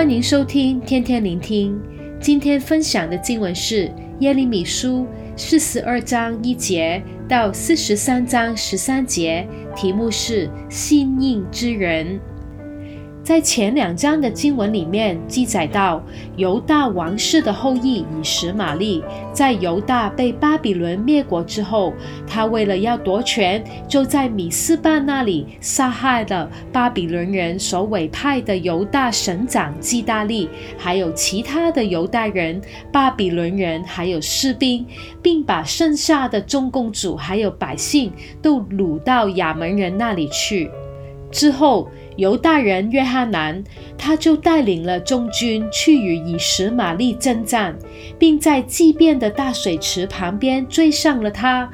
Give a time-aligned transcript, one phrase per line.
[0.00, 1.78] 欢迎收听天天聆听。
[2.18, 12.18] 今天分享的经文是耶利米书四十二章一节到四十三章十三节，题目是心应之人。
[13.30, 16.02] 在前两章的经文里面记载到，
[16.34, 21.94] 犹大王室的后裔以实玛利，在犹大被巴比伦灭国之后，
[22.26, 32.60] 他为了要夺权，就在米斯巴那里杀害了巴比伦人所委派的犹大省长基大利，还有其他的犹大人、
[32.90, 34.84] 巴比伦人，还有士兵，
[35.22, 38.12] 并把剩下的众公主还有百姓
[38.42, 40.68] 都掳到亚扪人那里去。
[41.30, 43.62] 之后，犹大人约哈南，
[43.96, 47.76] 他就带领了众军去与以实玛利征战，
[48.18, 51.70] 并在祭奠的大水池旁边追上了他，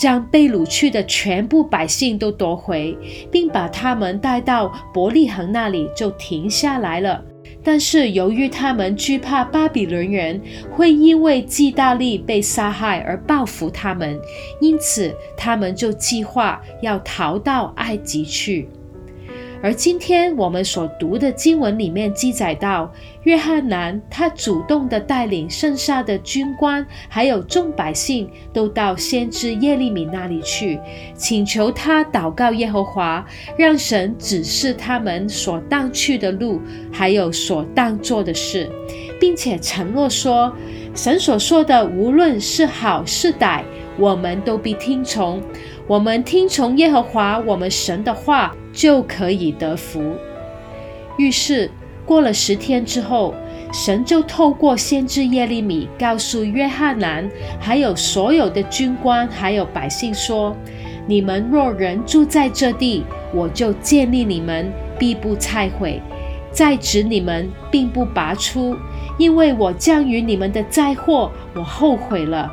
[0.00, 2.96] 将被掳去的全部百姓都夺回，
[3.30, 7.24] 并把他们带到伯利恒那里，就停下来了。
[7.64, 10.40] 但是由于他们惧怕巴比伦人
[10.70, 14.18] 会因为基大利被杀害而报复他们，
[14.60, 18.68] 因此他们就计划要逃到埃及去。
[19.60, 22.92] 而今天我们所读的经文里面记载到，
[23.24, 30.78] 约翰南他主动地带领剩下的军官还有众百姓都到先知耶利米那里去，
[31.14, 36.60] 请求他祷告耶和华，让神指示他们所当去的路，
[36.92, 38.70] 还有所当做的事，
[39.20, 40.52] 并且承诺说，
[40.94, 43.64] 神所说的无论是好是歹，
[43.98, 45.42] 我们都必听从。
[45.88, 50.14] 我们听从耶和华我们神的话，就可以得福。
[51.18, 51.68] 于是
[52.06, 53.34] 过了十天之后，
[53.72, 60.56] 神就透过先知耶利米告诉约翰南，还有所有的军官，还有百姓说
[61.08, 63.02] ：“你们若仍住在这地，
[63.34, 66.00] 我就建立你们，必不拆毁；
[66.52, 68.76] 再指你们，并不拔出，
[69.18, 72.48] 因为我降于你们的灾祸，我后悔了。”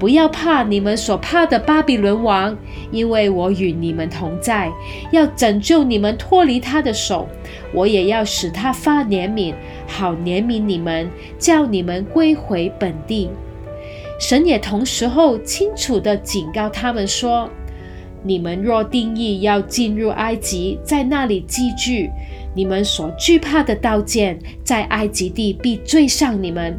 [0.00, 2.56] 不要怕你们所怕的巴比伦王，
[2.90, 4.72] 因为我与你们同在，
[5.12, 7.28] 要拯救你们脱离他的手。
[7.74, 9.54] 我也要使他发怜悯，
[9.86, 13.28] 好怜悯你们，叫你们归回本地。
[14.18, 17.50] 神也同时候清楚地警告他们说：
[18.22, 22.10] 你们若定意要进入埃及，在那里寄居。
[22.54, 26.74] 你们所惧怕的刀剑，在埃及地必追上你们；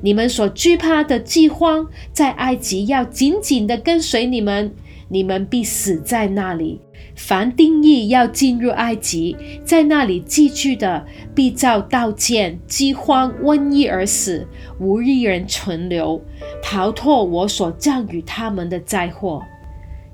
[0.00, 4.74] 你们所惧怕的饥荒，在埃及要紧紧地跟随你们，
[5.08, 6.80] 你们必死在那里。
[7.14, 14.46] 凡定意要进入埃及，在那里寄居的，必遭刀剑、饥荒、瘟疫而死，
[14.78, 16.20] 无一人存留，
[16.62, 19.42] 逃脱我所降与他们的灾祸。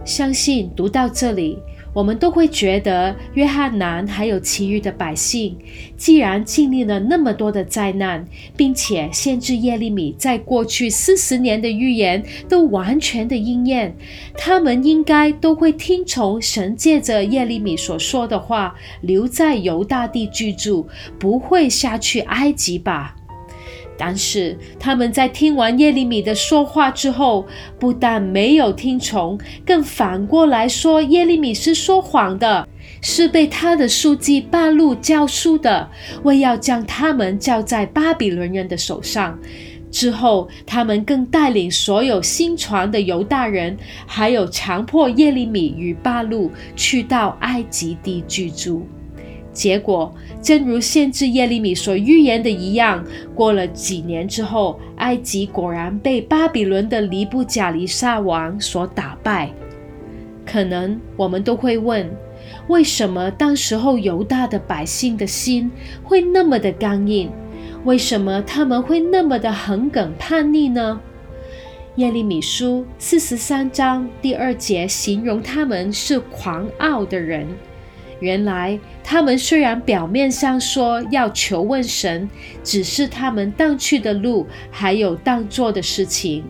[0.05, 1.59] 相信读到这里。
[1.93, 5.57] 我们都会觉得，约翰南还有其余的百姓，
[5.97, 8.27] 既然经历了那么多的灾难，
[8.57, 13.95] 并且先知耶利米在过去四十年的预言都完全的应验，
[14.37, 20.87] 他们应该都会听从神借着耶利米所说的话，留在犹大地居住，
[21.19, 23.17] 不会下去埃及吧？
[23.97, 27.47] 但是他们在听完耶利米的说话之后，
[27.79, 32.67] 不但没有听从，更反过来说耶利米是说谎的，
[33.01, 35.89] 是被他的书记巴路教书的，
[36.23, 39.39] 为要将他们交在巴比伦人的手上。
[39.91, 43.77] 之后，他们更带领所有新传的犹大人，
[44.07, 48.87] 还有强迫耶利米与巴路去到埃及地居住。
[49.53, 53.05] 结果，正如先知耶利米所预言的一样，
[53.35, 59.51] 过了几年之后，埃及果然被巴比伦的尼布甲尼撒王所打败。
[60.47, 62.11] 可能我们都会问：
[62.69, 65.71] 为什么当时候犹大的百姓的心
[66.03, 67.31] 会那么的刚硬？
[67.85, 71.01] 为什么他们会那么的横梗叛逆呢？
[71.97, 77.47] 耶利米书四十三章第二节形容他们是狂傲的人。
[78.23, 82.31] 原来他们虽然表面上说要求问神，
[82.63, 86.45] 只是他们当去的路，还有当做的事情，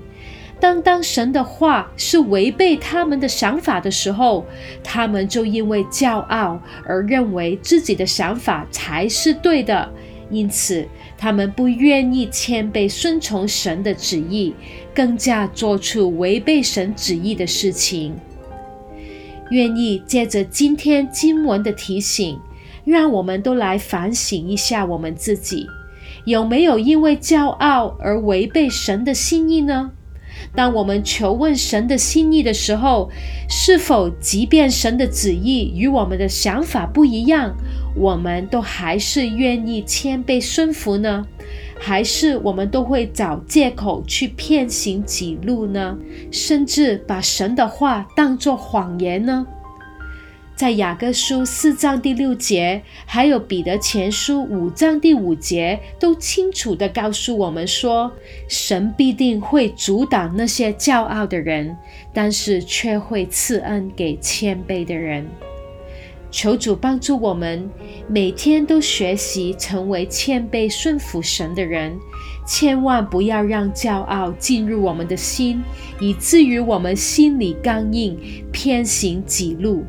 [0.61, 4.45] 当当神的话是违背他们的想法的时候，
[4.85, 9.91] 他们就因为骄傲而认为自己的想法才是对的，
[10.31, 10.87] 因此
[11.17, 14.55] 他们不愿意谦卑顺从神的旨意，
[14.95, 18.15] 更加做出违背神旨意的事情。
[19.53, 22.39] 愿意借着今天经文的提醒，
[22.87, 25.67] 让我们都来反省一下我们自己，
[26.25, 29.91] 有没有因为骄傲而违背神的心意呢？
[30.57, 33.11] 当我们求问神的心意的时候，
[33.47, 37.55] 是否即便神的旨意与我们的想法不一样，
[37.95, 41.27] 我们都还是愿意谦卑顺服呢？
[41.85, 45.99] 还是我们都会找借口去骗行己路呢？
[46.31, 49.45] 甚至把神的话当作谎言呢？
[50.55, 58.13] 在雅各书四章第六节，还有彼得前书五章第五节，都清楚地告诉我们说，
[58.47, 61.77] 神必定会阻挡那些骄傲的人，
[62.15, 65.27] 但是却会赐恩给谦卑的人。
[66.33, 67.71] 求主帮助我们，
[68.09, 71.93] 每天都学习成为谦卑顺服神的人，
[72.47, 75.63] 千万不要让骄傲进入我们的心，
[76.01, 78.19] 以至于我们心里刚硬，
[78.51, 79.85] 偏行己路。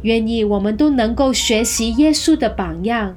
[0.00, 3.14] 愿意我们都能够学习耶稣的榜样，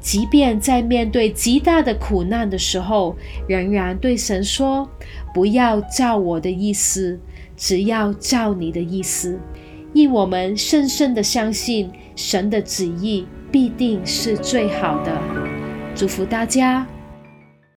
[0.00, 3.14] 即便在面对极大的苦难的时候，
[3.46, 4.88] 仍然对神说
[5.34, 7.20] ：“不要照我的意思，
[7.56, 9.38] 只要照你的意思。”
[9.96, 15.18] 因我们深深的相信，神的旨意必定是最好的。
[15.94, 16.86] 祝福大家。